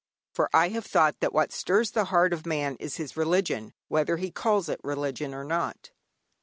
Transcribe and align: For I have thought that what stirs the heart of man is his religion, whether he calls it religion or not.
For 0.33 0.49
I 0.51 0.69
have 0.69 0.87
thought 0.87 1.19
that 1.19 1.31
what 1.31 1.51
stirs 1.51 1.91
the 1.91 2.05
heart 2.05 2.33
of 2.33 2.43
man 2.47 2.75
is 2.79 2.95
his 2.97 3.15
religion, 3.15 3.71
whether 3.87 4.17
he 4.17 4.31
calls 4.31 4.67
it 4.67 4.81
religion 4.83 5.31
or 5.31 5.43
not. 5.43 5.91